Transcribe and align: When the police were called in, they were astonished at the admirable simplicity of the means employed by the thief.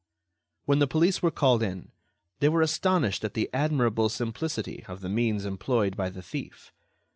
When 0.65 0.79
the 0.79 0.87
police 0.87 1.21
were 1.21 1.29
called 1.29 1.61
in, 1.61 1.91
they 2.39 2.49
were 2.49 2.63
astonished 2.63 3.23
at 3.23 3.35
the 3.35 3.47
admirable 3.53 4.09
simplicity 4.09 4.83
of 4.87 5.01
the 5.01 5.09
means 5.09 5.45
employed 5.45 5.95
by 5.95 6.09
the 6.09 6.23
thief. 6.23 6.73